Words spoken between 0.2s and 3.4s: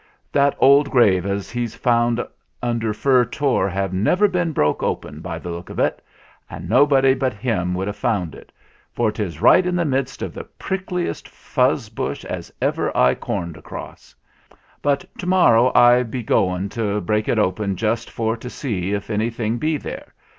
That old grave as he've found under Fur